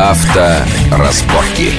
Авторазборки. 0.00 1.72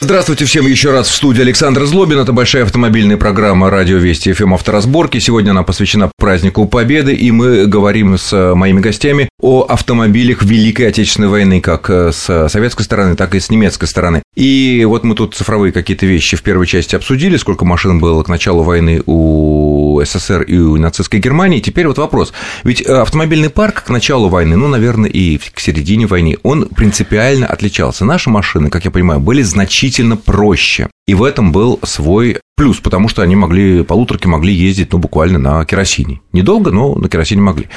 Здравствуйте 0.00 0.44
всем 0.44 0.66
еще 0.66 0.90
раз 0.90 1.08
в 1.08 1.14
студии 1.14 1.42
Александр 1.42 1.84
Злобин. 1.84 2.18
Это 2.18 2.32
большая 2.32 2.64
автомобильная 2.64 3.16
программа 3.16 3.70
«Радио 3.70 3.96
Вести 3.96 4.32
ФМ 4.32 4.54
Авторазборки». 4.54 5.18
Сегодня 5.18 5.50
она 5.50 5.64
посвящена 5.64 6.10
празднику 6.16 6.66
Победы, 6.66 7.14
и 7.14 7.30
мы 7.30 7.66
говорим 7.66 8.16
с 8.16 8.54
моими 8.54 8.80
гостями 8.80 9.28
о 9.40 9.62
автомобилях 9.62 10.42
Великой 10.44 10.88
Отечественной 10.88 11.28
войны, 11.28 11.60
как 11.60 11.90
с 11.90 12.48
советской 12.48 12.84
стороны, 12.84 13.16
так 13.16 13.34
и 13.34 13.40
с 13.40 13.50
немецкой 13.50 13.86
стороны. 13.86 14.22
И 14.34 14.84
вот 14.86 15.02
мы 15.02 15.14
тут 15.14 15.34
цифровые 15.34 15.72
какие-то 15.72 16.06
вещи 16.06 16.36
в 16.36 16.42
первой 16.42 16.66
части 16.66 16.94
обсудили, 16.94 17.36
сколько 17.36 17.64
машин 17.64 17.98
было 17.98 18.22
к 18.22 18.28
началу 18.28 18.62
войны 18.62 19.02
у 19.06 19.65
СССР 20.04 20.42
и 20.42 20.58
у 20.58 20.76
нацистской 20.76 21.20
Германии. 21.20 21.60
Теперь 21.60 21.86
вот 21.86 21.98
вопрос. 21.98 22.32
Ведь 22.64 22.82
автомобильный 22.82 23.50
парк 23.50 23.84
к 23.84 23.90
началу 23.90 24.28
войны, 24.28 24.56
ну, 24.56 24.68
наверное, 24.68 25.10
и 25.10 25.38
к 25.38 25.60
середине 25.60 26.06
войны, 26.06 26.36
он 26.42 26.68
принципиально 26.68 27.46
отличался. 27.46 28.04
Наши 28.04 28.30
машины, 28.30 28.70
как 28.70 28.84
я 28.84 28.90
понимаю, 28.90 29.20
были 29.20 29.42
значительно 29.42 30.16
проще. 30.16 30.88
И 31.06 31.14
в 31.14 31.22
этом 31.22 31.52
был 31.52 31.78
свой 31.84 32.40
плюс, 32.56 32.78
потому 32.78 33.08
что 33.08 33.22
они 33.22 33.36
могли, 33.36 33.84
полуторки 33.84 34.26
могли 34.26 34.52
ездить, 34.52 34.92
ну, 34.92 34.98
буквально 34.98 35.38
на 35.38 35.64
керосине. 35.64 36.20
Недолго, 36.32 36.72
но 36.72 36.96
на 36.96 37.08
керосине 37.08 37.42
могли. 37.42 37.68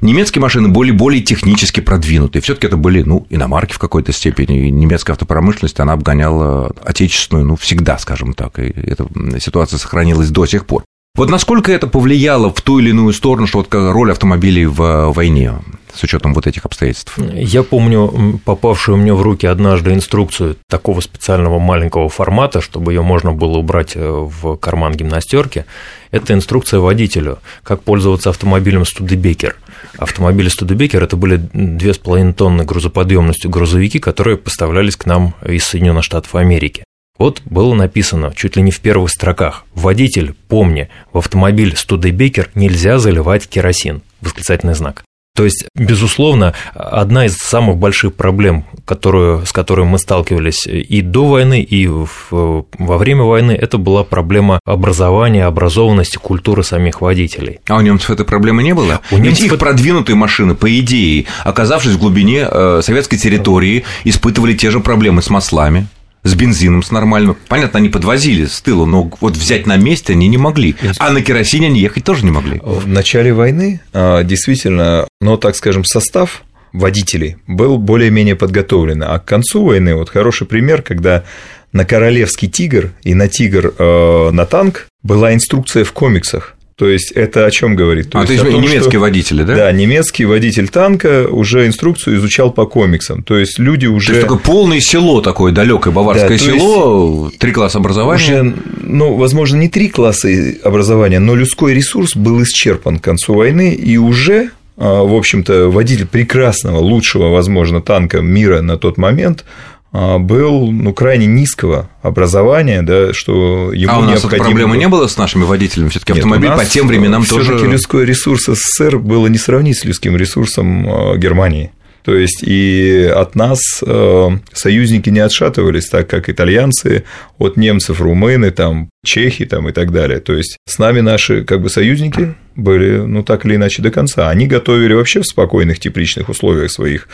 Немецкие 0.00 0.40
машины 0.40 0.68
были 0.68 0.90
более 0.90 1.20
технически 1.22 1.80
продвинутые. 1.80 2.40
все 2.40 2.54
таки 2.54 2.66
это 2.66 2.76
были, 2.76 3.02
ну, 3.02 3.26
иномарки 3.28 3.74
в 3.74 3.78
какой-то 3.78 4.12
степени. 4.12 4.68
И 4.68 4.70
немецкая 4.70 5.12
автопромышленность, 5.12 5.80
она 5.80 5.92
обгоняла 5.92 6.72
отечественную, 6.82 7.44
ну, 7.44 7.56
всегда, 7.56 7.98
скажем 7.98 8.32
так. 8.32 8.58
И 8.58 8.62
эта 8.62 9.06
ситуация 9.38 9.78
сохранилась 9.78 10.30
до 10.30 10.46
сих 10.46 10.64
пор. 10.64 10.84
Вот 11.18 11.30
насколько 11.30 11.72
это 11.72 11.88
повлияло 11.88 12.54
в 12.54 12.60
ту 12.62 12.78
или 12.78 12.90
иную 12.90 13.12
сторону, 13.12 13.48
что 13.48 13.58
вот 13.58 13.74
роль 13.74 14.12
автомобилей 14.12 14.66
в 14.66 15.10
войне? 15.10 15.54
с 15.92 16.04
учетом 16.04 16.32
вот 16.32 16.46
этих 16.46 16.64
обстоятельств? 16.64 17.18
Я 17.34 17.64
помню 17.64 18.40
попавшую 18.44 18.98
мне 18.98 19.12
в 19.12 19.22
руки 19.22 19.46
однажды 19.46 19.92
инструкцию 19.94 20.56
такого 20.68 21.00
специального 21.00 21.58
маленького 21.58 22.08
формата, 22.08 22.60
чтобы 22.60 22.92
ее 22.92 23.02
можно 23.02 23.32
было 23.32 23.58
убрать 23.58 23.96
э, 23.96 24.08
в 24.08 24.56
карман 24.58 24.92
гимнастерки. 24.92 25.64
Это 26.12 26.34
инструкция 26.34 26.78
водителю, 26.78 27.38
как 27.64 27.82
пользоваться 27.82 28.30
автомобилем 28.30 28.84
Студебекер. 28.84 29.56
Автомобили 29.96 30.48
Студебекер– 30.48 31.02
это 31.04 31.16
были 31.16 31.38
2,5 31.38 32.34
тонны 32.34 32.64
грузоподъемностью 32.64 33.50
грузовики, 33.50 33.98
которые 33.98 34.36
поставлялись 34.36 34.94
к 34.94 35.06
нам 35.06 35.34
из 35.44 35.64
Соединенных 35.64 36.04
Штатов 36.04 36.36
Америки. 36.36 36.84
Вот 37.18 37.42
было 37.44 37.74
написано 37.74 38.32
чуть 38.34 38.56
ли 38.56 38.62
не 38.62 38.70
в 38.70 38.80
первых 38.80 39.10
строках 39.10 39.64
«Водитель, 39.74 40.34
помни, 40.48 40.88
в 41.12 41.18
автомобиль 41.18 41.76
Студебекер 41.76 42.50
нельзя 42.54 42.98
заливать 42.98 43.48
керосин». 43.48 44.02
Восклицательный 44.20 44.74
знак. 44.74 45.04
То 45.38 45.44
есть, 45.44 45.66
безусловно, 45.76 46.52
одна 46.74 47.26
из 47.26 47.36
самых 47.36 47.76
больших 47.76 48.14
проблем, 48.14 48.64
которую, 48.84 49.46
с 49.46 49.52
которой 49.52 49.86
мы 49.86 50.00
сталкивались 50.00 50.66
и 50.66 51.00
до 51.00 51.28
войны, 51.28 51.60
и 51.62 51.86
в, 51.86 52.08
во 52.30 52.98
время 52.98 53.22
войны, 53.22 53.52
это 53.52 53.78
была 53.78 54.02
проблема 54.02 54.58
образования, 54.64 55.44
образованности, 55.44 56.16
культуры 56.16 56.64
самих 56.64 57.00
водителей. 57.00 57.60
А 57.68 57.76
у 57.76 57.80
немцев 57.82 58.10
этой 58.10 58.26
проблемы 58.26 58.64
не 58.64 58.74
было? 58.74 59.00
У 59.12 59.18
немцев... 59.18 59.44
Ведь 59.44 59.52
их 59.52 59.58
продвинутые 59.60 60.16
машины, 60.16 60.56
по 60.56 60.76
идее, 60.76 61.26
оказавшись 61.44 61.92
в 61.92 62.00
глубине 62.00 62.48
э, 62.50 62.80
советской 62.82 63.16
территории, 63.16 63.84
испытывали 64.02 64.54
те 64.54 64.72
же 64.72 64.80
проблемы 64.80 65.22
с 65.22 65.30
маслами 65.30 65.86
с 66.22 66.34
бензином, 66.34 66.82
с 66.82 66.90
нормальным. 66.90 67.36
Понятно, 67.48 67.78
они 67.78 67.88
подвозили 67.88 68.46
с 68.46 68.60
тыла, 68.60 68.86
но 68.86 69.10
вот 69.20 69.36
взять 69.36 69.66
на 69.66 69.76
месте 69.76 70.12
они 70.12 70.28
не 70.28 70.38
могли. 70.38 70.76
А 70.98 71.10
на 71.10 71.22
керосине 71.22 71.68
они 71.68 71.80
ехать 71.80 72.04
тоже 72.04 72.24
не 72.24 72.30
могли. 72.30 72.60
В 72.62 72.86
начале 72.86 73.32
войны 73.32 73.80
а, 73.92 74.22
действительно, 74.22 75.06
ну, 75.20 75.36
так 75.36 75.56
скажем, 75.56 75.84
состав 75.84 76.42
водителей 76.72 77.36
был 77.46 77.78
более-менее 77.78 78.36
подготовлен. 78.36 79.02
А 79.02 79.18
к 79.18 79.24
концу 79.24 79.64
войны, 79.64 79.94
вот 79.94 80.10
хороший 80.10 80.46
пример, 80.46 80.82
когда 80.82 81.24
на 81.72 81.84
королевский 81.84 82.48
тигр 82.48 82.92
и 83.02 83.14
на 83.14 83.28
тигр 83.28 83.74
э, 83.78 84.30
на 84.30 84.46
танк 84.46 84.86
была 85.02 85.34
инструкция 85.34 85.84
в 85.84 85.92
комиксах. 85.92 86.57
То 86.78 86.88
есть 86.88 87.10
это 87.10 87.44
о 87.44 87.50
чем 87.50 87.74
говорит? 87.74 88.10
То 88.10 88.18
а, 88.18 88.20
есть 88.20 88.28
то 88.28 88.46
есть 88.46 88.54
том, 88.54 88.62
немецкие 88.62 88.92
что... 88.92 89.00
водители, 89.00 89.42
да? 89.42 89.56
Да, 89.56 89.72
немецкий 89.72 90.24
водитель 90.24 90.68
танка 90.68 91.26
уже 91.28 91.66
инструкцию 91.66 92.18
изучал 92.18 92.52
по 92.52 92.66
комиксам. 92.66 93.24
То 93.24 93.36
есть 93.36 93.58
люди 93.58 93.86
уже. 93.86 94.06
То 94.06 94.12
есть 94.12 94.22
такое 94.22 94.38
полное 94.38 94.78
село 94.80 95.20
такое 95.20 95.50
далекое 95.50 95.92
баварское 95.92 96.38
да, 96.38 96.38
село, 96.38 97.32
три 97.36 97.50
класса 97.50 97.78
образования. 97.78 98.22
Уже, 98.22 98.54
ну, 98.80 99.14
возможно, 99.16 99.56
не 99.56 99.68
три 99.68 99.88
класса 99.88 100.28
образования, 100.62 101.18
но 101.18 101.34
людской 101.34 101.74
ресурс 101.74 102.14
был 102.14 102.40
исчерпан 102.44 103.00
к 103.00 103.02
концу 103.02 103.34
войны, 103.34 103.74
и 103.74 103.96
уже 103.96 104.50
а, 104.76 105.02
в 105.02 105.14
общем-то, 105.14 105.70
водитель 105.70 106.06
прекрасного, 106.06 106.78
лучшего, 106.78 107.30
возможно, 107.30 107.82
танка 107.82 108.20
мира 108.20 108.60
на 108.62 108.78
тот 108.78 108.96
момент 108.98 109.44
был 109.92 110.70
ну, 110.70 110.92
крайне 110.92 111.26
низкого 111.26 111.88
образования, 112.02 112.82
да, 112.82 113.12
что 113.12 113.72
ему 113.72 113.92
а 113.92 113.98
у 113.98 114.02
нас 114.02 114.22
необходимо... 114.22 114.44
проблемы 114.44 114.76
не 114.76 114.88
было 114.88 115.06
с 115.06 115.16
нашими 115.16 115.44
водителями? 115.44 115.88
все 115.88 116.00
таки 116.00 116.12
автомобиль 116.12 116.50
по 116.50 116.64
тем 116.64 116.88
временам 116.88 117.24
тоже... 117.24 117.58
людской 117.66 118.04
ресурс 118.04 118.46
СССР 118.46 118.98
было 118.98 119.26
не 119.28 119.38
сравнить 119.38 119.78
с 119.78 119.84
людским 119.84 120.16
ресурсом 120.16 120.86
а, 120.88 121.16
Германии. 121.16 121.72
То 122.08 122.14
есть 122.14 122.42
и 122.42 123.10
от 123.14 123.34
нас 123.34 123.60
а, 123.82 124.30
союзники 124.54 125.10
не 125.10 125.20
отшатывались, 125.20 125.90
так 125.90 126.08
как 126.08 126.30
итальянцы 126.30 127.04
от 127.38 127.58
немцев, 127.58 128.00
румыны, 128.00 128.50
там, 128.50 128.88
чехи 129.04 129.44
там, 129.44 129.68
и 129.68 129.72
так 129.72 129.92
далее. 129.92 130.20
То 130.20 130.34
есть 130.34 130.56
с 130.66 130.78
нами 130.78 131.00
наши 131.00 131.44
как 131.44 131.60
бы 131.60 131.68
союзники 131.68 132.34
были, 132.56 132.98
ну, 132.98 133.22
так 133.22 133.44
или 133.44 133.56
иначе, 133.56 133.82
до 133.82 133.90
конца. 133.90 134.30
Они 134.30 134.46
готовили 134.46 134.94
вообще 134.94 135.20
в 135.20 135.26
спокойных 135.26 135.80
тепличных 135.80 136.30
условиях 136.30 136.70
своих 136.72 137.08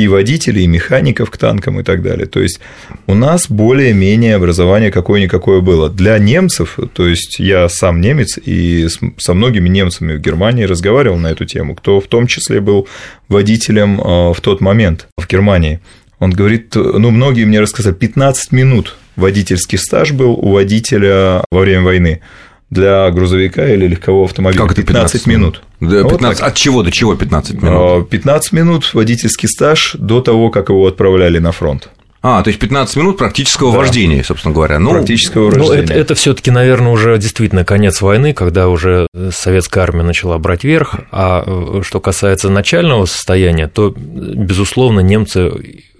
и 0.00 0.08
водителей, 0.08 0.64
и 0.64 0.66
механиков 0.66 1.30
к 1.30 1.36
танкам 1.36 1.80
и 1.80 1.82
так 1.82 2.02
далее. 2.02 2.26
То 2.26 2.40
есть 2.40 2.60
у 3.06 3.14
нас 3.14 3.50
более-менее 3.50 4.36
образование 4.36 4.90
какое-никакое 4.90 5.60
было. 5.60 5.88
Для 5.88 6.18
немцев, 6.18 6.78
то 6.92 7.06
есть 7.06 7.38
я 7.38 7.68
сам 7.68 8.00
немец 8.00 8.38
и 8.38 8.88
со 9.18 9.34
многими 9.34 9.68
немцами 9.68 10.16
в 10.16 10.20
Германии 10.20 10.64
разговаривал 10.64 11.18
на 11.18 11.28
эту 11.28 11.44
тему, 11.44 11.74
кто 11.74 12.00
в 12.00 12.06
том 12.06 12.26
числе 12.26 12.60
был 12.60 12.88
водителем 13.28 14.00
а, 14.00 14.32
в 14.32 14.40
тот 14.40 14.60
момент 14.60 15.08
в 15.16 15.26
Германии. 15.28 15.80
Он 16.18 16.30
говорит, 16.30 16.74
ну, 16.74 17.10
многие 17.10 17.44
мне 17.44 17.60
рассказали, 17.60 17.94
15 17.94 18.52
минут 18.52 18.96
водительский 19.16 19.78
стаж 19.78 20.12
был 20.12 20.32
у 20.32 20.52
водителя 20.52 21.44
во 21.50 21.60
время 21.60 21.82
войны 21.82 22.20
для 22.70 23.10
грузовика 23.10 23.68
или 23.68 23.86
легкового 23.86 24.26
автомобиля. 24.26 24.62
Как 24.62 24.72
это 24.72 24.82
15, 24.82 25.12
15 25.12 25.26
минут? 25.26 25.62
Да, 25.80 26.04
15, 26.04 26.40
вот 26.40 26.40
от 26.40 26.54
чего 26.54 26.82
до 26.82 26.90
чего 26.90 27.16
15 27.16 27.62
минут? 27.62 28.08
15 28.08 28.52
а, 28.52 28.56
минут 28.56 28.94
водительский 28.94 29.48
стаж 29.48 29.96
до 29.98 30.20
того, 30.20 30.50
как 30.50 30.68
его 30.68 30.86
отправляли 30.86 31.38
на 31.38 31.52
фронт. 31.52 31.90
А, 32.22 32.42
то 32.42 32.48
есть 32.48 32.60
15 32.60 32.96
минут 32.96 33.16
практического 33.16 33.72
да. 33.72 33.78
вождения, 33.78 34.22
собственно 34.22 34.54
говоря. 34.54 34.78
Ну, 34.78 34.90
практического 34.90 35.50
ну, 35.50 35.60
вождения. 35.60 35.84
это, 35.84 35.94
это 35.94 36.14
все 36.14 36.34
таки 36.34 36.50
наверное, 36.50 36.92
уже 36.92 37.16
действительно 37.18 37.64
конец 37.64 38.02
войны, 38.02 38.34
когда 38.34 38.68
уже 38.68 39.06
советская 39.30 39.84
армия 39.84 40.02
начала 40.02 40.36
брать 40.36 40.62
верх. 40.62 40.96
А 41.12 41.42
э, 41.46 41.82
что 41.82 41.98
касается 41.98 42.50
начального 42.50 43.06
состояния, 43.06 43.68
то, 43.68 43.94
безусловно, 43.96 45.00
немцы 45.00 45.50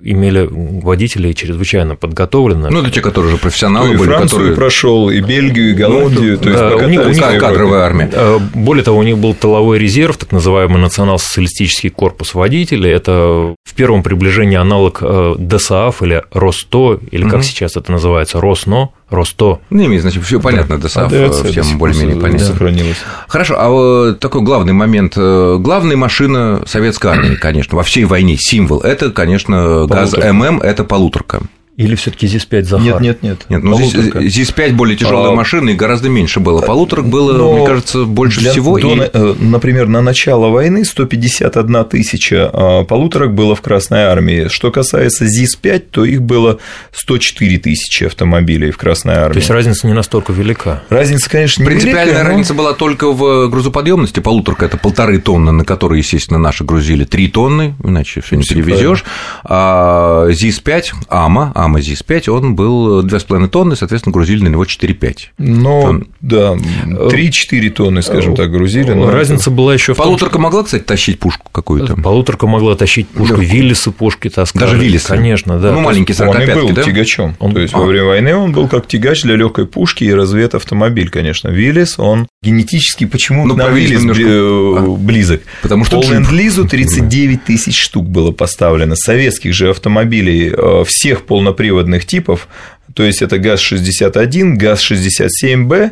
имели 0.03 0.49
водителей 0.51 1.35
чрезвычайно 1.35 1.97
подготовленных. 1.97 2.71
Ну, 2.71 2.81
это 2.81 2.91
те, 2.91 3.01
которые 3.01 3.33
уже 3.33 3.41
профессионалы 3.41 3.89
ну, 3.89 3.95
и 3.95 3.97
были, 3.97 4.09
Францию 4.09 4.39
которые... 4.39 4.57
прошел, 4.57 5.11
и 5.11 5.21
Бельгию, 5.21 5.71
и 5.71 5.75
Голландию, 5.75 6.33
ну, 6.33 6.39
то 6.39 6.49
есть 6.49 6.61
да, 6.61 6.77
у 6.77 6.89
них, 6.89 7.01
у 7.01 7.09
них 7.09 7.41
кадровая 7.41 7.81
армия. 7.81 8.11
Э, 8.13 8.39
более 8.55 8.85
того, 8.85 8.99
у 8.99 9.03
них 9.03 9.19
был 9.19 9.35
тыловой 9.35 9.79
резерв, 9.79 10.17
так 10.17 10.33
называемый 10.33 10.81
национал-социалистический 10.81 11.91
корпус 11.91 12.35
водителей. 12.35 12.93
Это 12.93 13.55
в 13.65 13.75
первом 13.75 14.03
приближении 14.03 14.57
аналог 14.57 14.99
э, 15.03 15.35
ДСАФ 15.39 16.03
или 16.03 16.23
РОСТО, 16.33 17.01
или 17.11 17.25
как 17.25 17.35
угу. 17.35 17.43
сейчас 17.43 17.77
это 17.77 17.93
называется, 17.93 18.41
РОСНО, 18.41 18.91
Росто. 19.11 19.61
Не 19.71 19.87
имеет 19.87 20.03
значения, 20.03 20.25
все 20.25 20.41
понятно, 20.41 20.79
да. 20.79 20.89
ДСАФ 20.89 21.13
а 21.13 21.45
всем 21.45 21.79
более-менее 21.79 22.21
понятно. 22.21 22.47
Сохранилось. 22.47 22.99
Хорошо, 23.29 23.57
а 23.59 24.15
такой 24.15 24.43
главный 24.43 24.73
момент. 24.73 25.17
Главная 25.17 25.97
машина 25.97 26.63
советской 26.67 27.09
армии, 27.13 27.35
конечно, 27.35 27.77
во 27.77 27.83
всей 27.83 28.05
войне, 28.05 28.37
символ, 28.39 28.81
это, 28.81 29.11
конечно, 29.11 29.87
газ 29.87 30.15
ММ– 30.17 30.61
это 30.63 30.85
полуторка. 30.85 31.43
Или 31.81 31.95
все-таки 31.95 32.27
ЗИС-5 32.27 32.63
Захар? 32.65 32.85
Нет, 32.85 33.01
нет, 33.01 33.23
нет. 33.23 33.47
Нет, 33.49 33.63
ну 33.63 33.75
здесь 33.77 33.95
ЗИС-5 34.51 34.75
более 34.75 34.99
тяжелая 34.99 35.33
а, 35.33 35.35
машина 35.35 35.71
и 35.71 35.75
гораздо 35.75 36.11
меньше 36.11 36.39
было. 36.39 36.61
Полуторок 36.61 37.07
было, 37.07 37.57
мне 37.57 37.67
кажется, 37.67 38.05
больше 38.05 38.41
для, 38.41 38.51
всего. 38.51 38.79
До, 38.79 38.97
и... 38.97 39.11
Э, 39.11 39.35
например, 39.41 39.89
на 39.89 40.03
начало 40.03 40.49
войны 40.49 40.85
151 40.85 41.87
тысяча 41.87 42.51
а, 42.53 42.85
полуторок 42.85 43.33
было 43.33 43.57
в 43.57 43.63
Красной 43.63 44.03
Армии. 44.03 44.49
Что 44.49 44.71
касается 44.71 45.25
ЗИС-5, 45.25 45.79
то 45.91 46.05
их 46.05 46.21
было 46.21 46.59
104 46.93 47.59
тысячи 47.61 48.05
автомобилей 48.05 48.73
в 48.73 48.77
Красной 48.77 49.15
Армии. 49.15 49.33
То 49.33 49.39
есть 49.39 49.51
разница 49.51 49.87
не 49.87 49.95
настолько 49.95 50.35
велика. 50.35 50.83
Разница, 50.91 51.31
конечно, 51.31 51.63
не 51.63 51.67
Принципиальная 51.67 52.05
велика, 52.05 52.25
но... 52.25 52.29
разница 52.29 52.53
была 52.53 52.75
только 52.75 53.11
в 53.11 53.49
грузоподъемности. 53.49 54.21
Полуторка 54.21 54.67
это 54.67 54.77
полторы 54.77 55.19
тонны, 55.19 55.53
на 55.53 55.65
которые, 55.65 56.01
естественно, 56.01 56.39
наши 56.39 56.63
грузили 56.63 57.05
3 57.05 57.29
тонны, 57.29 57.75
иначе 57.83 58.21
все 58.21 58.37
не 58.37 58.45
перевезешь. 58.45 59.03
А 59.45 60.27
ЗИС-5, 60.29 60.85
АМА, 61.09 61.53
АМА 61.55 61.70
Панама 61.71 61.81
ЗИС-5, 61.81 62.31
он 62.31 62.55
был 62.55 63.03
2,5 63.05 63.49
тонны, 63.49 63.77
соответственно, 63.77 64.13
грузили 64.13 64.43
на 64.43 64.49
него 64.49 64.65
4,5. 64.65 65.17
Ну, 65.39 65.83
Тон. 65.83 66.07
да, 66.21 66.55
3-4 66.55 67.71
тонны, 67.71 68.03
скажем 68.03 68.35
так, 68.35 68.51
грузили. 68.51 68.93
Но 68.93 69.11
Разница 69.11 69.51
была 69.51 69.75
еще 69.75 69.95
в 69.95 69.97
том, 69.97 70.07
Полуторка 70.07 70.39
могла, 70.39 70.65
кстати, 70.65 70.83
тащить 70.83 71.19
пушку 71.19 71.47
какую-то? 71.53 71.95
Полуторка 71.97 72.47
могла 72.47 72.75
тащить 72.75 73.09
пушку, 73.09 73.37
да. 73.37 73.43
Виллисы 73.43 73.91
пушки 73.91 74.29
таскали. 74.29 74.65
Даже 74.65 74.79
Виллисы? 74.79 75.07
Конечно, 75.07 75.59
да. 75.59 75.73
Ну, 75.73 75.81
маленький 75.81 76.13
45 76.13 76.49
Он 76.49 76.53
и 76.53 76.67
был 76.67 76.75
да? 76.75 76.83
тягачом. 76.83 77.37
Он... 77.39 77.55
То 77.55 77.61
есть, 77.61 77.75
а. 77.75 77.79
во 77.79 77.87
время 77.87 78.07
войны 78.07 78.35
он 78.35 78.53
был 78.53 78.69
как 78.69 78.87
тягач 78.87 79.23
для 79.23 79.37
легкой 79.37 79.67
пушки 79.67 80.05
и 80.05 80.13
разведавтомобиль, 80.13 81.11
конечно. 81.11 81.49
Виллис, 81.49 81.99
он 81.99 82.27
генетически 82.43 83.05
почему 83.05 83.47
ну, 83.47 83.55
на 83.55 83.69
Виллис 83.69 84.01
немножко... 84.01 84.25
А. 84.25 84.97
близок? 84.97 85.43
Потому 85.63 85.85
что 85.85 86.01
По 86.01 86.07
ленд-лизу 86.07 86.67
39 86.67 87.45
тысяч 87.45 87.81
штук 87.81 88.09
было 88.09 88.33
поставлено. 88.33 88.97
Советских 88.97 89.55
же 89.55 89.71
автомобилей 89.71 90.53
э, 90.57 90.85
всех 90.87 91.23
полноприводных 91.51 92.07
типов, 92.07 92.49
то 92.95 93.03
есть 93.03 93.23
это 93.23 93.39
ГАЗ-61, 93.39 94.55
ГАЗ-67Б, 94.55 95.91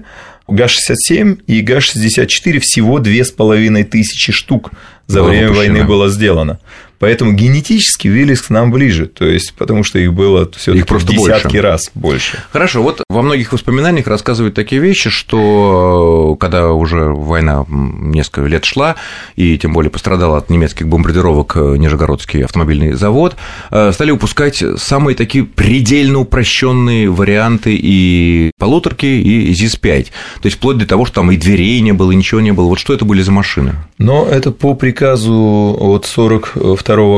ГАЗ-67 0.48 1.42
и 1.46 1.60
ГАЗ-64 1.60 2.58
всего 2.60 2.98
2500 2.98 4.34
штук 4.34 4.70
за 5.06 5.22
время 5.22 5.52
войны 5.52 5.84
было 5.84 6.08
сделано. 6.08 6.58
Поэтому 6.98 7.32
генетически 7.32 8.08
Виллис 8.08 8.42
к 8.42 8.50
нам 8.50 8.72
ближе, 8.72 9.06
то 9.06 9.24
есть 9.24 9.54
потому 9.54 9.84
что 9.84 9.98
их 9.98 10.12
было 10.12 10.50
все 10.56 10.72
их 10.74 10.86
просто 10.86 11.12
десятки 11.12 11.44
больше. 11.44 11.60
раз 11.60 11.90
больше. 11.94 12.38
Хорошо, 12.50 12.82
вот 12.82 13.02
во 13.08 13.22
многих 13.22 13.52
воспоминаниях 13.52 14.06
рассказывают 14.06 14.54
такие 14.54 14.80
вещи, 14.80 15.10
что 15.10 16.36
когда 16.40 16.72
уже 16.72 17.08
война 17.08 17.64
несколько 17.68 18.48
лет 18.48 18.64
шла, 18.64 18.96
и 19.36 19.56
тем 19.58 19.72
более 19.72 19.90
пострадал 19.90 20.34
от 20.34 20.50
немецких 20.50 20.88
бомбардировок 20.88 21.56
Нижегородский 21.56 22.44
автомобильный 22.44 22.92
завод, 22.92 23.36
э, 23.70 23.92
стали 23.92 24.10
выпускать 24.10 24.62
самые 24.76 25.14
такие 25.14 25.44
предельно 25.44 26.20
упрощенные 26.20 27.10
варианты 27.10 27.74
и 27.74 28.50
полуторки, 28.58 29.06
и 29.06 29.52
ЗИС-5. 29.52 30.04
То 30.04 30.46
есть 30.46 30.56
вплоть 30.56 30.78
до 30.78 30.86
того, 30.86 31.04
что 31.04 31.16
там 31.16 31.30
и 31.30 31.36
дверей 31.36 31.80
не 31.80 31.92
было, 31.92 32.10
и 32.12 32.16
ничего 32.16 32.40
не 32.40 32.52
было. 32.52 32.66
Вот 32.66 32.78
что 32.78 32.92
это 32.92 33.04
были 33.04 33.22
за 33.22 33.32
машины? 33.32 33.74
Но 33.98 34.26
это 34.26 34.50
по 34.50 34.74
приказу 34.74 35.76
от 35.78 36.06
42 36.06 36.40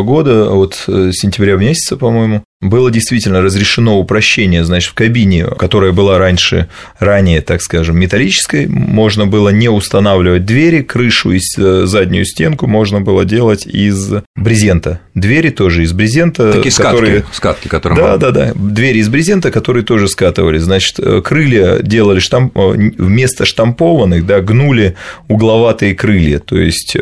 года, 0.02 0.50
от 0.50 0.84
э, 0.88 1.12
сентября 1.12 1.56
месяца, 1.56 1.96
по-моему, 1.96 2.44
было 2.60 2.90
действительно 2.90 3.40
разрешено 3.40 3.98
упрощение, 3.98 4.64
значит, 4.64 4.90
в 4.90 4.94
кабине, 4.94 5.46
которая 5.46 5.92
была 5.92 6.18
раньше, 6.18 6.68
ранее, 6.98 7.40
так 7.40 7.62
скажем, 7.62 7.98
металлической, 7.98 8.66
можно 8.66 9.26
было 9.26 9.48
не 9.48 9.70
устанавливать 9.70 10.44
двери, 10.44 10.82
крышу 10.82 11.32
и 11.32 11.38
э, 11.38 11.82
заднюю 11.86 12.26
стенку 12.26 12.66
можно 12.66 13.00
было 13.00 13.24
делать 13.24 13.66
из 13.66 14.12
брезента. 14.36 15.00
Двери 15.14 15.48
тоже 15.48 15.84
из 15.84 15.94
брезента. 15.94 16.52
Такие 16.52 16.74
которые... 16.74 17.20
скатки, 17.20 17.36
скатки, 17.36 17.68
которые... 17.68 17.98
Да, 17.98 18.16
да, 18.18 18.30
да, 18.30 18.52
двери 18.54 18.98
из 18.98 19.08
брезента, 19.08 19.50
которые 19.50 19.82
тоже 19.82 20.06
скатывали. 20.06 20.58
Значит, 20.58 21.00
э, 21.00 21.22
крылья 21.22 21.78
делали 21.78 22.18
штамп... 22.18 22.54
Э, 22.58 22.72
вместо 22.76 23.46
штампованных, 23.46 24.26
да, 24.26 24.42
гнули 24.42 24.96
угловатые 25.28 25.94
крылья, 25.94 26.40
то 26.40 26.58
есть 26.58 26.96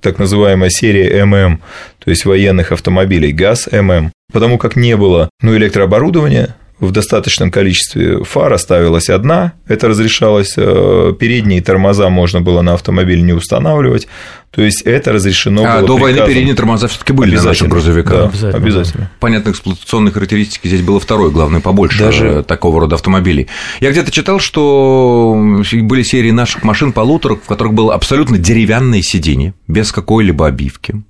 так 0.00 0.18
называемая 0.18 0.70
серия 0.70 1.24
ММ, 1.24 1.60
то 2.04 2.10
есть 2.10 2.24
военных 2.24 2.72
автомобилей 2.72 3.32
ГАЗ 3.32 3.68
ММ 3.72 4.12
потому 4.32 4.58
как 4.58 4.76
не 4.76 4.96
было 4.96 5.28
ну, 5.42 5.54
электрооборудования, 5.56 6.56
в 6.80 6.90
достаточном 6.90 7.52
количестве 7.52 8.24
фара 8.24 8.56
ставилась 8.56 9.08
одна, 9.08 9.52
это 9.68 9.86
разрешалось, 9.86 10.54
э, 10.56 11.12
передние 11.16 11.62
тормоза 11.62 12.08
можно 12.08 12.40
было 12.40 12.60
на 12.62 12.74
автомобиль 12.74 13.22
не 13.24 13.32
устанавливать, 13.32 14.08
то 14.50 14.62
есть 14.62 14.82
это 14.82 15.12
разрешено 15.12 15.64
а, 15.64 15.78
было 15.78 15.86
до 15.86 15.96
войны 15.96 16.26
передние 16.26 16.56
тормоза 16.56 16.88
все 16.88 16.98
таки 16.98 17.12
были 17.12 17.36
на 17.36 17.42
наших 17.44 17.68
грузовиках? 17.68 18.12
Да, 18.12 18.24
обязательно. 18.24 18.64
обязательно. 18.64 19.10
Понятно, 19.20 19.50
эксплуатационные 19.50 20.12
характеристики 20.12 20.66
здесь 20.66 20.82
было 20.82 20.98
второе, 20.98 21.30
главное, 21.30 21.60
побольше 21.60 22.00
Даже... 22.00 22.42
такого 22.42 22.80
рода 22.80 22.96
автомобилей. 22.96 23.46
Я 23.78 23.92
где-то 23.92 24.10
читал, 24.10 24.40
что 24.40 25.62
были 25.72 26.02
серии 26.02 26.32
наших 26.32 26.64
машин 26.64 26.92
полуторок, 26.92 27.44
в 27.44 27.46
которых 27.46 27.74
было 27.74 27.94
абсолютно 27.94 28.38
деревянное 28.38 29.02
сиденье, 29.02 29.54
без 29.68 29.92
какой-либо 29.92 30.48
обивки. 30.48 31.00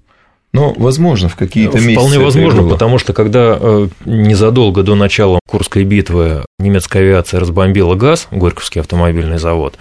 Но, 0.53 0.75
возможно, 0.77 1.29
в 1.29 1.37
какие-то 1.37 1.79
месяцы. 1.79 1.95
Вполне 1.95 2.19
возможно, 2.19 2.69
потому 2.69 2.99
что 2.99 3.13
когда 3.15 3.57
э, 3.59 3.89
незадолго 4.05 4.83
до 4.83 4.95
начала 4.95 5.41
Курской 5.49 5.85
битвы 5.85 6.45
немецкая 6.59 7.01
авиация 7.01 7.41
разбомбила 7.41 7.95
ГАЗ, 7.95 8.29
Горьковский 8.31 8.83
автомобильный 8.83 9.39
завод, 9.39 9.77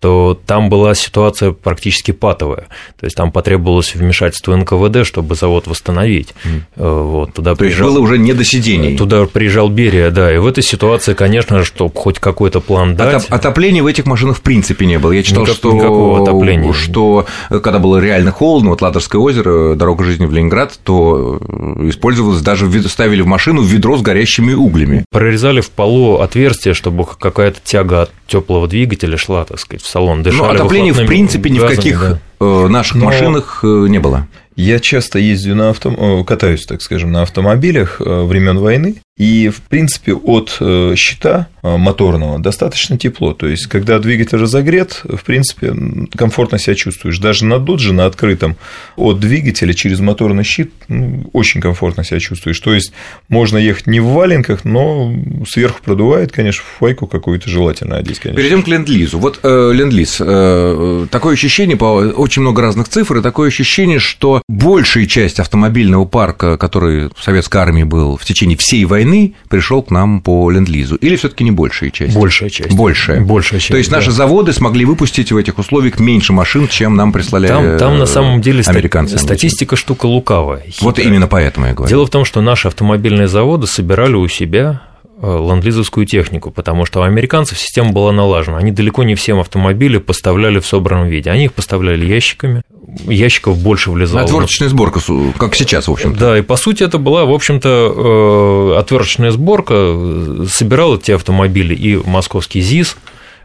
то 0.00 0.38
там 0.46 0.68
была 0.68 0.94
ситуация 0.94 1.52
практически 1.52 2.12
патовая. 2.12 2.68
То 2.98 3.04
есть 3.04 3.16
там 3.16 3.32
потребовалось 3.32 3.94
вмешательство 3.94 4.54
НКВД, 4.54 5.04
чтобы 5.04 5.34
завод 5.34 5.66
восстановить. 5.66 6.34
Mm. 6.44 7.02
Вот, 7.04 7.34
туда 7.34 7.52
то 7.52 7.56
приезжал, 7.56 7.88
есть 7.88 7.96
было 7.96 8.04
уже 8.04 8.18
не 8.18 8.32
до 8.32 8.44
сидений. 8.44 8.96
Туда 8.96 9.26
приезжал 9.26 9.68
Берия, 9.68 10.10
да. 10.10 10.32
И 10.32 10.38
в 10.38 10.46
этой 10.46 10.62
ситуации, 10.62 11.14
конечно, 11.14 11.64
чтобы 11.64 11.92
хоть 11.94 12.18
какой-то 12.18 12.60
план 12.60 12.94
дать. 12.94 13.24
Отоп- 13.24 13.34
отопления 13.34 13.82
в 13.82 13.86
этих 13.86 14.06
машинах 14.06 14.36
в 14.36 14.42
принципе 14.42 14.86
не 14.86 14.98
было. 14.98 15.12
Я 15.12 15.22
читал, 15.22 15.42
Никак, 15.42 15.56
что, 15.56 15.72
никакого 15.72 16.22
отопления. 16.22 16.72
что 16.72 17.26
когда 17.48 17.78
было 17.78 17.98
реально 17.98 18.30
холодно, 18.30 18.70
вот 18.70 18.82
Ладожское 18.82 19.20
озеро, 19.20 19.74
дорога 19.74 20.04
жизни 20.04 20.26
в 20.26 20.32
Ленинград, 20.32 20.78
то 20.84 21.40
использовалось 21.82 22.40
даже 22.40 22.68
ставили 22.88 23.22
в 23.22 23.26
машину 23.26 23.62
ведро 23.62 23.96
с 23.96 24.02
горящими 24.02 24.52
углями. 24.52 25.04
Прорезали 25.10 25.60
в 25.60 25.70
полу 25.70 26.18
отверстие, 26.18 26.74
чтобы 26.74 27.04
какая-то 27.04 27.58
тяга 27.62 28.02
от 28.02 28.10
теплого 28.26 28.68
двигателя 28.68 29.16
шла, 29.16 29.44
так 29.44 29.58
сказать, 29.58 29.82
салон, 29.88 30.22
дышали 30.22 30.42
Ну, 30.42 30.50
отопления, 30.50 30.92
в 30.92 31.06
принципе, 31.06 31.50
ни 31.50 31.58
в 31.58 31.66
каких 31.66 32.00
да. 32.00 32.18
Э, 32.40 32.68
наших 32.68 32.96
Но... 32.96 33.06
машинах 33.06 33.60
э, 33.62 33.86
не 33.88 33.98
было. 33.98 34.28
Я 34.54 34.80
часто 34.80 35.18
ездю 35.18 35.54
на 35.54 35.70
авто... 35.70 35.90
Э, 35.90 36.24
катаюсь, 36.24 36.66
так 36.66 36.82
скажем, 36.82 37.12
на 37.12 37.22
автомобилях 37.22 38.00
времен 38.00 38.58
войны, 38.58 38.96
и, 39.18 39.48
в 39.48 39.62
принципе, 39.62 40.14
от 40.14 40.56
э, 40.60 40.94
щита 40.96 41.48
э, 41.64 41.76
моторного 41.76 42.38
достаточно 42.38 42.96
тепло. 42.96 43.34
То 43.34 43.48
есть, 43.48 43.66
когда 43.66 43.98
двигатель 43.98 44.38
разогрет, 44.38 45.02
в 45.02 45.24
принципе, 45.24 45.74
комфортно 46.14 46.58
себя 46.58 46.76
чувствуешь. 46.76 47.18
Даже 47.18 47.44
на 47.44 47.58
додже, 47.58 47.92
на 47.92 48.06
открытом, 48.06 48.56
от 48.94 49.18
двигателя 49.18 49.74
через 49.74 49.98
моторный 49.98 50.44
щит 50.44 50.72
ну, 50.86 51.28
очень 51.32 51.60
комфортно 51.60 52.04
себя 52.04 52.20
чувствуешь. 52.20 52.60
То 52.60 52.72
есть, 52.72 52.92
можно 53.28 53.58
ехать 53.58 53.88
не 53.88 53.98
в 53.98 54.06
валенках, 54.06 54.64
но 54.64 55.12
сверху 55.48 55.80
продувает, 55.82 56.30
конечно, 56.30 56.62
файку 56.78 57.08
какую-то 57.08 57.50
желательно 57.50 57.96
одеть, 57.96 58.20
конечно. 58.20 58.40
Перейдем 58.40 58.62
к 58.62 58.68
ленд-лизу. 58.68 59.18
Вот 59.18 59.40
э, 59.42 59.72
ленд-лиз. 59.74 61.08
Такое 61.10 61.34
ощущение, 61.34 61.76
очень 61.76 62.42
много 62.42 62.62
разных 62.62 62.88
цифр, 62.88 63.16
и 63.16 63.22
такое 63.22 63.48
ощущение, 63.48 63.98
что 63.98 64.42
большая 64.48 65.06
часть 65.06 65.40
автомобильного 65.40 66.04
парка, 66.04 66.56
который 66.56 67.08
в 67.08 67.24
советской 67.24 67.56
армии 67.56 67.82
был 67.82 68.16
в 68.16 68.24
течение 68.24 68.56
всей 68.56 68.84
войны, 68.84 69.07
войны 69.08 69.34
пришел 69.48 69.82
к 69.82 69.90
нам 69.90 70.20
по 70.20 70.50
ленд-лизу? 70.50 70.96
Или 70.96 71.16
все 71.16 71.28
таки 71.28 71.44
не 71.44 71.50
большая 71.50 71.90
часть? 71.90 72.14
Большая 72.14 72.50
часть. 72.50 72.76
Большая. 72.76 73.20
Большая 73.20 73.60
часть. 73.60 73.70
То 73.70 73.76
есть, 73.76 73.90
да. 73.90 73.96
наши 73.96 74.10
заводы 74.10 74.52
смогли 74.52 74.84
выпустить 74.84 75.32
в 75.32 75.36
этих 75.36 75.58
условиях 75.58 75.98
меньше 75.98 76.32
машин, 76.32 76.68
чем 76.68 76.96
нам 76.96 77.12
прислали 77.12 77.48
Там, 77.48 77.78
там 77.78 77.98
на 77.98 78.06
самом 78.06 78.40
деле 78.40 78.62
американцы. 78.66 79.18
статистика 79.18 79.76
штука 79.76 80.06
лукавая. 80.06 80.62
Хитрая. 80.62 80.84
Вот 80.84 80.98
именно 80.98 81.26
поэтому 81.26 81.66
я 81.66 81.74
говорю. 81.74 81.88
Дело 81.88 82.06
в 82.06 82.10
том, 82.10 82.24
что 82.24 82.40
наши 82.40 82.68
автомобильные 82.68 83.28
заводы 83.28 83.66
собирали 83.66 84.14
у 84.14 84.28
себя 84.28 84.82
э, 85.20 85.26
ленд-лизовскую 85.26 86.06
технику, 86.06 86.50
потому 86.50 86.84
что 86.84 87.00
у 87.00 87.02
американцев 87.02 87.58
система 87.58 87.92
была 87.92 88.12
налажена. 88.12 88.58
Они 88.58 88.70
далеко 88.72 89.02
не 89.02 89.14
всем 89.14 89.40
автомобили 89.40 89.98
поставляли 89.98 90.58
в 90.58 90.66
собранном 90.66 91.08
виде. 91.08 91.30
Они 91.30 91.44
их 91.44 91.52
поставляли 91.52 92.04
ящиками, 92.06 92.62
ящиков 93.06 93.58
больше 93.58 93.90
влезало. 93.90 94.22
Отверточная 94.22 94.68
сборка, 94.68 95.00
как 95.38 95.54
сейчас, 95.54 95.88
в 95.88 95.92
общем-то. 95.92 96.18
Да, 96.18 96.38
и 96.38 96.42
по 96.42 96.56
сути 96.56 96.82
это 96.82 96.98
была, 96.98 97.24
в 97.24 97.32
общем-то, 97.32 97.68
э, 97.68 98.78
отверточная 98.78 99.30
сборка, 99.30 100.46
собирал 100.48 100.96
эти 100.96 101.12
автомобили 101.12 101.74
и 101.74 101.96
московский 101.96 102.60
ЗИС, 102.60 102.96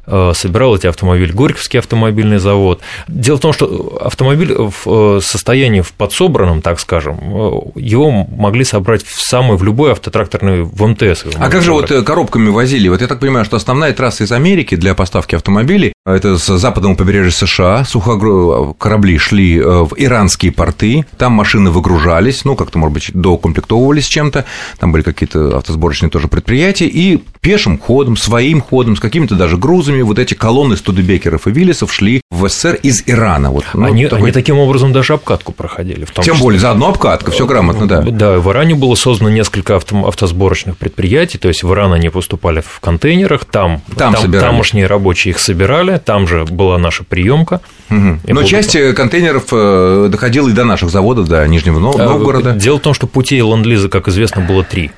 собирал 0.06 0.76
эти 0.76 0.88
автомобили 0.88 1.32
Горьковский 1.32 1.80
автомобильный 1.80 2.38
завод. 2.38 2.82
Дело 3.08 3.38
в 3.38 3.40
том, 3.40 3.54
что 3.54 4.00
автомобиль 4.02 4.54
в 4.54 4.84
э, 4.86 5.20
состоянии 5.22 5.82
в 5.82 5.94
подсобранном, 5.94 6.62
так 6.62 6.80
скажем, 6.80 7.18
э, 7.22 7.80
его 7.80 8.12
могли 8.12 8.64
собрать 8.64 9.04
в 9.04 9.22
самый, 9.22 9.58
в 9.58 9.64
любой 9.64 9.94
автотракторный 9.94 10.64
в 10.64 10.86
МТС. 10.86 11.26
А 11.36 11.50
как 11.50 11.62
же 11.62 11.72
вот 11.72 11.90
коробками 12.06 12.50
возили? 12.50 12.90
Вот 12.90 13.02
я 13.02 13.08
так 13.08 13.20
понимаю, 13.20 13.46
что 13.46 13.58
основная 13.58 13.94
трасса 13.94 14.24
из 14.24 14.32
Америки 14.32 14.76
для 14.76 14.94
поставки 14.94 15.36
автомобилей 15.36 15.94
это 16.06 16.38
с 16.38 16.58
западного 16.58 16.96
побережья 16.96 17.32
США, 17.32 17.86
сухогру... 17.86 18.76
корабли 18.78 19.18
шли 19.18 19.62
в 19.62 19.94
иранские 19.96 20.52
порты, 20.52 21.06
там 21.18 21.32
машины 21.32 21.70
выгружались, 21.70 22.44
ну, 22.44 22.58
как-то, 22.58 22.78
может 22.78 22.94
быть, 22.94 23.12
доукомплектовывались 23.14 24.08
чем-то, 24.08 24.44
там 24.80 24.92
были 24.92 25.04
какие-то 25.04 25.58
автосборочные 25.58 26.10
тоже 26.10 26.28
предприятия, 26.28 26.88
и 26.88 27.24
пешим 27.40 27.78
ходом, 27.78 28.18
своим 28.18 28.62
ходом, 28.62 28.98
с 28.98 29.00
какими-то 29.00 29.36
даже 29.36 29.58
грузами 29.58 29.93
французами 29.94 30.02
вот 30.02 30.20
эти 30.20 30.34
колонны 30.34 30.76
Студебекеров 30.76 31.48
и 31.48 31.52
Виллисов 31.52 31.94
шли 31.94 32.22
в 32.32 32.48
СССР 32.48 32.80
из 32.84 33.04
Ирана. 33.06 33.52
Вот, 33.52 33.66
ну, 33.74 33.86
они, 33.86 34.06
такой... 34.06 34.20
они 34.20 34.32
таким 34.32 34.58
образом 34.58 34.92
даже 34.92 35.14
обкатку 35.14 35.52
проходили. 35.52 36.06
Том 36.06 36.24
Тем 36.24 36.36
числе. 36.36 36.44
более, 36.44 36.60
заодно 36.60 36.90
обкатка, 36.90 37.32
все 37.32 37.46
грамотно, 37.46 37.88
да. 37.88 38.02
Да, 38.02 38.40
в 38.40 38.52
Иране 38.52 38.76
было 38.76 38.96
создано 38.96 39.30
несколько 39.30 39.76
авто, 39.76 40.06
автосборочных 40.08 40.78
предприятий, 40.78 41.38
то 41.38 41.48
есть 41.48 41.64
в 41.64 41.72
Иран 41.72 41.94
они 41.94 42.10
поступали 42.10 42.62
в 42.62 42.80
контейнерах, 42.80 43.46
там, 43.46 43.82
там, 43.96 44.14
там 44.14 44.32
тамошние 44.32 44.88
рабочие 44.88 45.32
их 45.32 45.40
собирали, 45.40 46.02
там 46.04 46.28
же 46.28 46.46
была 46.46 46.78
наша 46.78 47.04
приемка. 47.04 47.62
Угу. 47.90 48.20
Но 48.28 48.34
был... 48.34 48.44
часть 48.44 48.76
э, 48.76 48.94
контейнеров 48.94 49.46
э, 49.52 50.08
доходила 50.10 50.50
и 50.50 50.54
до 50.54 50.64
наших 50.64 50.90
заводов, 50.90 51.28
до 51.28 51.48
Нижнего 51.48 51.78
э, 51.78 52.04
Новгорода. 52.04 52.54
Дело 52.54 52.78
в 52.78 52.82
том, 52.82 52.94
что 52.94 53.08
путей 53.08 53.42
ленд 53.42 53.64
как 53.90 54.08
известно, 54.08 54.42
было 54.42 54.64
три. 54.64 54.92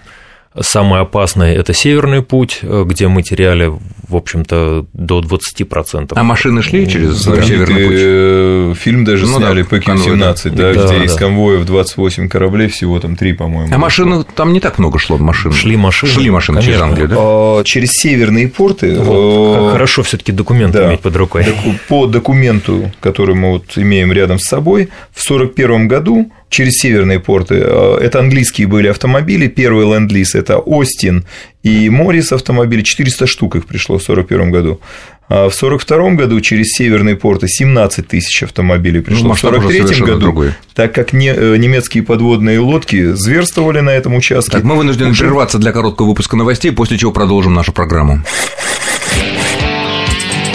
Самый 0.60 1.02
опасный– 1.02 1.54
это 1.56 1.74
северный 1.74 2.22
путь, 2.22 2.60
где 2.62 3.08
мы 3.08 3.24
теряли, 3.24 3.72
в 4.08 4.16
общем-то, 4.16 4.86
до 4.94 5.20
20%. 5.20 6.14
А 6.16 6.24
машины 6.24 6.62
шли 6.62 6.88
через 6.90 7.24
северный 7.24 7.88
путь? 7.88 7.98
Э, 7.98 8.74
фильм 8.78 9.04
даже 9.04 9.26
ну, 9.26 9.38
сняли 9.38 9.64
да, 9.64 9.78
ПК-17, 9.78 10.50
да, 10.52 10.74
да, 10.74 10.74
где 10.74 11.00
да. 11.00 11.04
из 11.04 11.16
конвоев 11.16 11.66
28 11.66 12.30
кораблей, 12.30 12.70
всего 12.70 13.00
там 13.00 13.16
3, 13.16 13.34
по-моему. 13.34 13.74
А 13.74 13.78
машины, 13.78 14.24
там 14.36 14.54
не 14.54 14.60
так 14.60 14.80
много 14.80 14.98
шло 14.98 15.18
машин? 15.18 15.52
Шли 15.52 15.76
машины. 15.76 16.12
Шли 16.12 16.30
машины 16.30 16.60
Конечно. 16.60 16.74
через 16.74 16.82
Англию, 16.82 17.10
да? 17.10 17.16
А, 17.18 17.64
через 17.64 17.90
северные 17.92 18.48
порты. 18.48 18.98
Вот. 18.98 19.72
Хорошо 19.74 20.04
все 20.04 20.18
таки 20.18 20.32
документы 20.32 20.78
да. 20.78 20.88
иметь 20.88 21.02
под 21.02 21.16
рукой. 21.18 21.46
По 21.90 22.08
документу, 22.08 22.92
который 23.02 23.36
мы 23.36 23.52
вот 23.52 23.78
имеем 23.78 24.14
рядом 24.14 24.40
с 24.40 24.48
собой, 24.48 24.90
в 25.12 25.22
1941 25.22 25.88
году 25.88 26.32
через 26.50 26.74
северные 26.74 27.20
порты. 27.20 27.56
Э, 27.56 27.98
это 28.02 28.20
английские 28.20 28.68
были 28.68 28.88
автомобили. 28.88 29.48
Первый 29.48 29.86
ленд-лиз– 29.86 30.36
это 30.36 30.58
Остин 30.58 31.26
и 31.64 31.90
Моррис 31.90 32.32
автомобили. 32.32 32.82
400 32.82 33.28
штук 33.28 33.56
их 33.56 33.66
пришло 33.66 33.98
в 33.98 34.04
1941 34.04 34.52
году. 34.52 34.80
А 35.28 35.50
в 35.50 35.56
1942 35.56 36.12
году 36.12 36.40
через 36.40 36.68
северные 36.74 37.16
порты 37.16 37.48
17 37.48 38.08
тысяч 38.08 38.44
автомобилей 38.44 39.02
пришло. 39.02 39.30
Ну, 39.30 39.34
в 39.34 39.44
1943 39.44 40.06
году, 40.06 40.20
другой. 40.20 40.54
так 40.76 40.94
как 40.94 41.14
не, 41.14 41.30
э, 41.30 41.58
немецкие 41.58 42.04
подводные 42.04 42.60
лодки 42.60 43.14
зверствовали 43.14 43.80
на 43.80 43.90
этом 43.90 44.14
участке. 44.14 44.52
Так, 44.52 44.64
мы 44.64 44.76
вынуждены 44.76 45.12
уже... 45.12 45.24
прерваться 45.24 45.58
для 45.58 45.72
короткого 45.72 46.10
выпуска 46.10 46.36
новостей, 46.36 46.72
после 46.72 47.00
чего 47.00 47.12
продолжим 47.12 47.56
нашу 47.56 47.74
программу. 47.74 48.22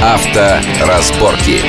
Авторазборки. 0.01 1.61